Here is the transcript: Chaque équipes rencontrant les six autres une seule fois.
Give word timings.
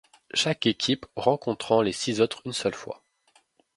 Chaque 0.33 0.65
équipes 0.65 1.05
rencontrant 1.15 1.83
les 1.83 1.91
six 1.91 2.21
autres 2.21 2.41
une 2.45 2.53
seule 2.53 2.73
fois. 2.73 3.03